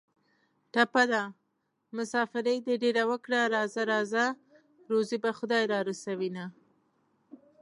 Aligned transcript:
ټپه 0.73 1.03
ده: 1.11 1.23
مسافري 1.97 2.55
دې 2.65 2.75
ډېره 2.83 3.03
وکړه 3.11 3.39
راځه 3.55 3.81
راځه 3.91 4.23
روزي 4.91 5.17
به 5.23 5.31
خدای 5.37 5.63
را 5.71 5.79
رسوینه 5.89 6.45